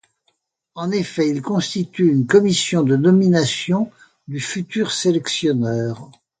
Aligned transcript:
En 0.73 0.89
effet, 0.89 1.29
il 1.29 1.43
constitue 1.43 2.09
une 2.11 2.25
commission 2.25 2.81
de 2.81 2.95
nomination 2.95 3.91
du 4.27 4.39
futur 4.39 4.91
sélectionneur. 4.91 6.09